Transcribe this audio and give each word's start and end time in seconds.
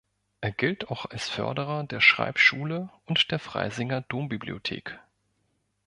Er 0.43 0.51
gilt 0.51 0.89
auch 0.89 1.05
als 1.05 1.29
Förderer 1.29 1.83
der 1.83 1.99
Schreibschule 2.01 2.89
und 3.05 3.29
der 3.31 3.37
Freisinger 3.37 4.01
Dombibliothek. 4.01 4.97